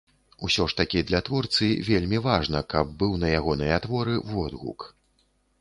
Усё 0.45 0.63
ж 0.71 0.77
такі 0.79 1.03
для 1.11 1.19
творцы 1.27 1.67
вельмі 1.89 2.21
важна, 2.29 2.63
каб 2.75 2.97
быў 3.05 3.13
на 3.25 3.33
ягоныя 3.41 3.79
творы 3.85 4.19
водгук. 4.31 4.91